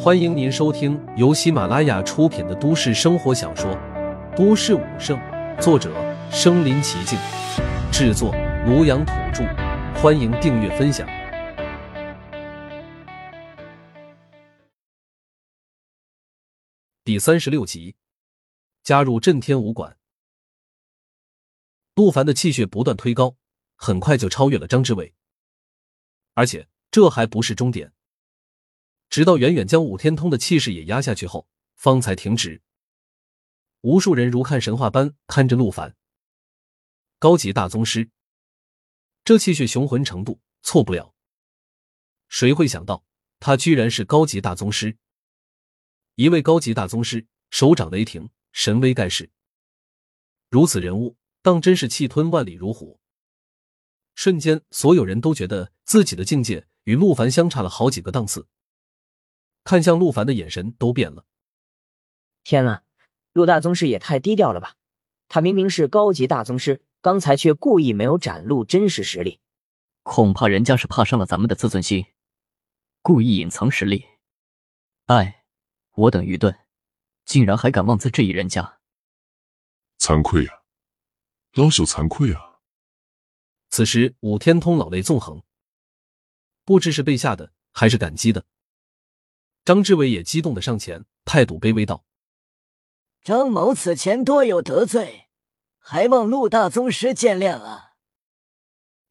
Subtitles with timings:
[0.00, 3.68] 欢迎您收听由喜马拉雅出品的都市生活小说
[4.36, 5.18] 《都市武圣》，
[5.60, 5.92] 作者：
[6.30, 7.18] 身临其境，
[7.90, 8.32] 制作：
[8.64, 9.42] 庐阳土著。
[10.00, 11.04] 欢迎订阅分享。
[17.02, 17.96] 第三十六集，
[18.84, 19.96] 加入震天武馆。
[21.96, 23.34] 陆凡的气血不断推高，
[23.74, 25.12] 很快就超越了张志伟，
[26.34, 27.92] 而且这还不是终点。
[29.10, 32.62] 直到远远将武天通的气势也压下去后，方才停止。
[33.80, 35.96] 无数人如看神话般看着陆凡，
[37.18, 38.10] 高级大宗师，
[39.24, 41.14] 这气血雄浑程度错不了。
[42.28, 43.04] 谁会想到
[43.40, 44.98] 他居然是高级大宗师？
[46.16, 49.30] 一位高级大宗师，手掌雷霆，神威盖世。
[50.50, 53.00] 如此人物，当真是气吞万里如虎。
[54.14, 58.48] 瞬间，所有人都觉得自己的境界与陆凡相差了好几个档次。
[59.68, 61.26] 看向陆凡的眼神都变了。
[62.42, 62.84] 天啊，
[63.34, 64.76] 陆大宗师也太低调了吧！
[65.28, 69.40] 他明明是高级大宗师，刚才却故意没有展露真实实力。
[70.02, 72.06] 恐怕人家是怕伤了咱们的自尊心，
[73.02, 74.06] 故意隐藏实力。
[75.04, 75.44] 哎，
[75.96, 76.58] 我等愚钝，
[77.26, 78.78] 竟然还敢妄自质疑人家，
[79.98, 80.62] 惭愧啊，
[81.52, 82.60] 老朽惭愧啊！
[83.68, 85.42] 此时，武天通老泪纵横，
[86.64, 88.46] 不知是被吓的，还是感激的。
[89.68, 92.02] 张志伟也激动的上前，态度卑微道
[93.20, 95.28] ：“张某此前多有得罪，
[95.76, 97.92] 还望陆大宗师见谅啊。”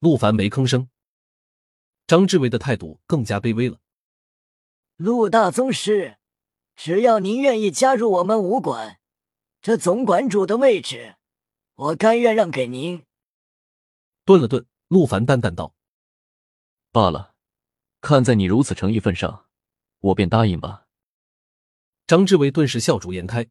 [0.00, 0.88] 陆凡没吭声，
[2.08, 3.78] 张志伟的态度更加卑微了。
[4.96, 6.16] 陆大宗师，
[6.74, 8.98] 只要您愿意加入我们武馆，
[9.62, 11.14] 这总馆主的位置，
[11.76, 13.04] 我甘愿让给您。
[14.24, 15.76] 顿了顿，陆凡淡淡道
[16.90, 17.36] ：“罢了，
[18.00, 19.46] 看在你如此诚意份上。”
[20.00, 20.86] 我便答应吧。
[22.06, 23.48] 张志伟顿时笑逐颜开。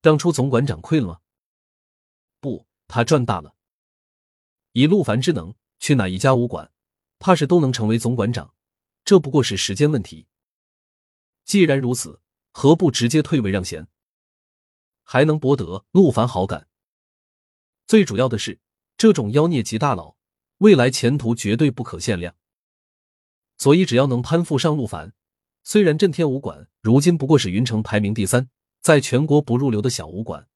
[0.00, 1.20] 当初总馆长亏了吗？
[2.40, 3.54] 不，他赚大了。
[4.72, 6.72] 以陆凡之能，去哪一家武馆，
[7.18, 8.54] 怕是都能成为总馆长。
[9.04, 10.26] 这不过是时间问题。
[11.44, 12.20] 既然如此，
[12.52, 13.88] 何不直接退位让贤，
[15.02, 16.68] 还能博得陆凡好感？
[17.86, 18.60] 最主要的是，
[18.96, 20.16] 这种妖孽级大佬，
[20.58, 22.36] 未来前途绝对不可限量。
[23.58, 25.14] 所以，只要能攀附上陆凡。
[25.62, 28.48] 虽然震天武馆如今不过是云城排名第三，
[28.80, 30.48] 在全国不入流的小武馆，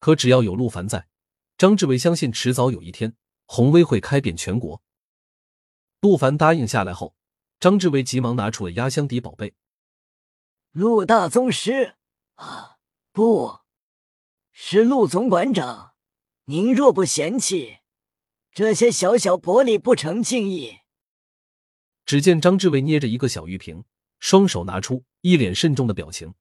[0.00, 1.08] 可只要有陆凡在，
[1.56, 3.16] 张志伟相信迟早有一天
[3.46, 4.82] 洪威会开遍全国。
[6.00, 7.14] 陆凡答应下来后，
[7.60, 9.54] 张志伟急忙拿出了压箱底宝贝。
[10.72, 11.94] 陆大宗师
[12.34, 12.78] 啊，
[13.12, 13.60] 不
[14.50, 15.94] 是陆总馆长，
[16.46, 17.78] 您若不嫌弃，
[18.52, 20.80] 这些小小薄礼不成敬意。
[22.06, 23.84] 只见张志伟捏着一个小玉瓶，
[24.18, 26.34] 双手拿出，一脸慎重的表情。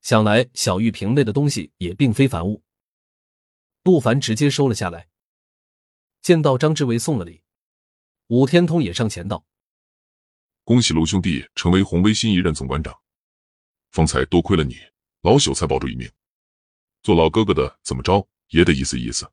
[0.00, 2.62] 想来小玉瓶内的东西也并非凡物。
[3.84, 5.08] 陆凡直接收了下来。
[6.20, 7.42] 见到张志伟送了礼，
[8.28, 9.44] 武天通也上前道
[10.64, 12.96] ：“恭喜陆兄弟成为红威新一任总馆长。
[13.90, 14.76] 方才多亏了你，
[15.22, 16.10] 老朽才保住一命。
[17.02, 19.28] 做老哥哥的怎么着也得意思意思。”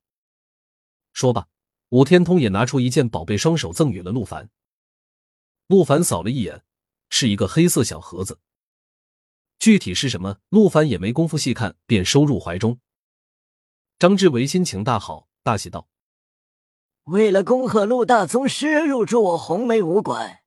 [1.13, 1.47] 说罢，
[1.89, 4.49] 武天通也拿出一件宝贝，双手赠予了陆凡。
[5.69, 6.63] 陆凡扫了一眼，
[7.11, 8.39] 是一个黑色小盒子。
[9.59, 12.79] 具体是什么，陆凡也没工夫细看，便收入怀中。
[13.99, 15.87] 张志伟心情大好，大喜道
[17.05, 20.39] ：“为了恭贺陆大宗师入住我红梅武馆，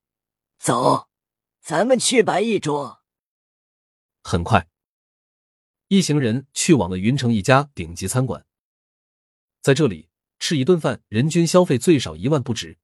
[0.59, 1.07] 走，
[1.61, 3.01] 咱们去摆一桌。”
[4.23, 4.67] 很快，
[5.87, 8.45] 一行人去往了云城一家顶级餐馆，
[9.61, 12.77] 在这里吃一顿饭，人均消费最少一万不止。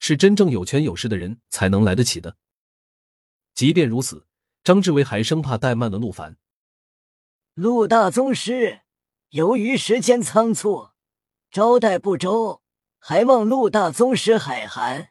[0.00, 2.36] 是真正有权有势的人才能来得起的。
[3.54, 4.26] 即便如此，
[4.64, 6.36] 张志伟还生怕怠慢了陆凡。
[7.54, 8.80] 陆大宗师，
[9.28, 10.88] 由于时间仓促，
[11.50, 12.62] 招待不周，
[12.98, 15.10] 还望陆大宗师海涵。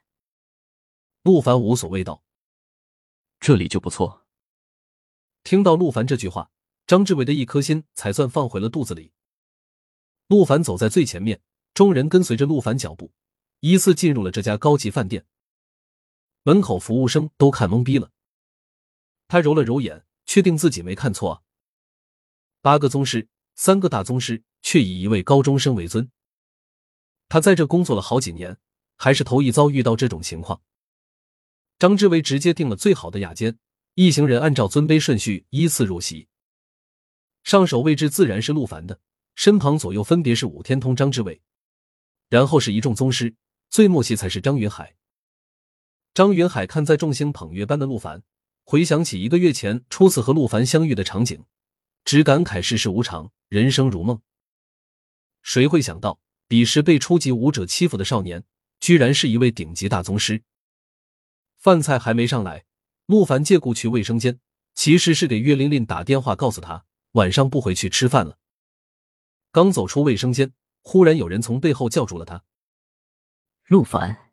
[1.23, 2.23] 陆凡无所谓道
[3.39, 4.25] ：“这里就不错。”
[5.43, 6.49] 听到陆凡这句话，
[6.87, 9.13] 张志伟的一颗心才算放回了肚子里。
[10.27, 11.41] 陆凡走在最前面，
[11.73, 13.11] 众人跟随着陆凡脚步。
[13.61, 15.25] 依次进入了这家高级饭店，
[16.43, 18.11] 门口服务生都看懵逼了。
[19.27, 21.41] 他揉了揉眼，确定自己没看错啊。
[22.61, 26.09] 八个宗师，三个大宗师，却以一位高中生为尊。
[27.27, 28.57] 他在这工作了好几年，
[28.95, 30.61] 还是头一遭遇到这种情况。
[31.77, 33.59] 张志伟直接订了最好的雅间，
[33.95, 36.27] 一行人按照尊卑顺序依次入席。
[37.43, 38.99] 上首位置自然是陆凡的，
[39.35, 41.41] 身旁左右分别是武天通、张志伟，
[42.29, 43.35] 然后是一众宗师。
[43.69, 44.95] 最默契才是张云海。
[46.13, 48.23] 张云海看在众星捧月般的陆凡，
[48.63, 51.45] 回想起一个月前初次和陆凡相遇的场景，
[52.03, 54.19] 只感慨世事无常，人生如梦。
[55.43, 58.43] 谁会想到，彼时被初级武者欺负的少年，
[58.79, 60.43] 居然是一位顶级大宗师？
[61.55, 62.65] 饭菜还没上来，
[63.05, 64.39] 陆凡借故去卫生间，
[64.73, 68.39] 其实是给岳琳琳打电话，告诉他晚上不回去吃饭了。
[69.51, 72.43] 刚走出卫生间，忽然有人从背后叫住了他。
[73.69, 74.31] 陆凡。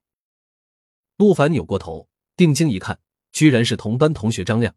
[1.19, 2.99] 陆凡扭过头，定睛一看，
[3.33, 4.75] 居然是同班同学张亮。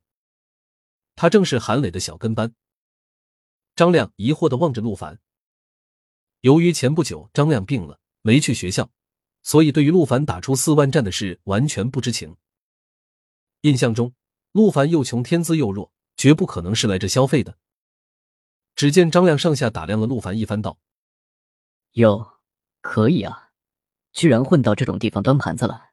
[1.16, 2.54] 他正是韩磊的小跟班。
[3.74, 5.22] 张亮疑惑的望着陆凡。
[6.42, 8.92] 由于前不久张亮病了，没去学校，
[9.44, 12.36] 所以对于陆凡打出四万战的事完全不知情。
[13.62, 14.14] 印象中，
[14.52, 17.58] 陆凡又穷天资又弱，绝不可能是来这消费的。
[18.76, 20.78] 只见张亮上下打量了陆凡一番，道
[21.96, 22.42] ：“哟，
[22.82, 23.49] 可以啊，
[24.12, 25.92] 居然混到这种地方端盘子了。”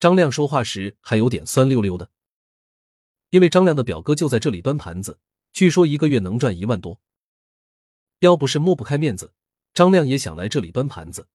[0.00, 2.10] 张亮说话时还有点酸溜溜的，
[3.30, 5.18] 因为张亮的表哥就在这里端盘子，
[5.52, 7.00] 据说一个月能赚一万多。
[8.20, 9.34] 要不是抹不开面子，
[9.74, 11.28] 张亮也想来这里端盘子。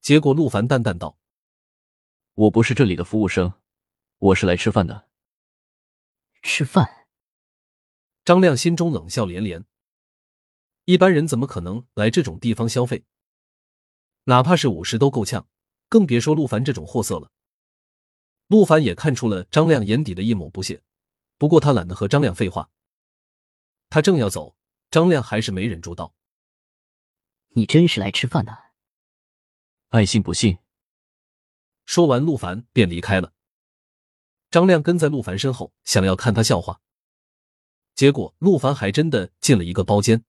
[0.00, 1.18] 结果陆凡淡淡道
[2.34, 3.52] ：“我不是这里的服务生，
[4.18, 5.08] 我是来吃饭的。”
[6.42, 7.06] 吃饭？
[8.24, 9.64] 张亮心中冷笑连连。
[10.84, 13.04] 一般人怎么可能来这种地方消费？
[14.24, 15.48] 哪怕是五十都够呛，
[15.88, 17.30] 更别说陆凡这种货色了。
[18.46, 20.82] 陆凡也看出了张亮眼底的一抹不屑，
[21.38, 22.70] 不过他懒得和张亮废话。
[23.88, 24.56] 他正要走，
[24.90, 26.14] 张亮还是没忍住道
[27.54, 28.56] ：“你真是来吃饭的？
[29.88, 30.58] 爱信不信。”
[31.84, 33.32] 说完，陆凡便离开了。
[34.50, 36.80] 张亮跟在陆凡身后，想要看他笑话。
[37.94, 40.24] 结果，陆凡还真的进了一个包间。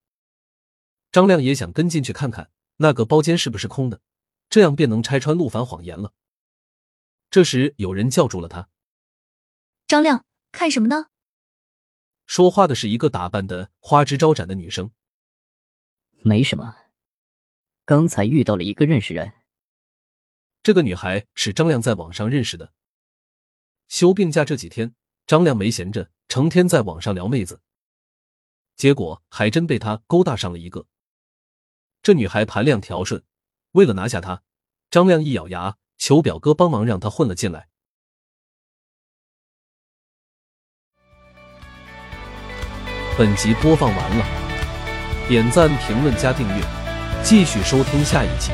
[1.11, 4.01] 张亮也想跟进去看看那个包间是不是空的，
[4.49, 6.13] 这样便能拆穿陆凡谎言了。
[7.29, 8.69] 这时，有人叫住了他
[9.87, 11.07] ：“张亮，看什么呢？”
[12.25, 14.91] 说话的是一个打扮的花枝招展的女生。
[16.21, 16.75] 没什么，
[17.85, 19.33] 刚才遇到了一个认识人。
[20.61, 22.73] 这个女孩是张亮在网上认识的。
[23.89, 24.95] 休病假这几天，
[25.27, 27.61] 张亮没闲着，成天在网上撩妹子。
[28.75, 30.87] 结果还真被他勾搭上了一个。
[32.03, 33.23] 这女孩盘量条顺，
[33.71, 34.41] 为了拿下她，
[34.91, 35.77] 张亮一咬牙。
[35.97, 37.69] 求表哥帮忙，让她混了进来。
[43.17, 46.61] 本集播放完了，点赞、评论、加订阅，
[47.23, 48.51] 继续收听下一集。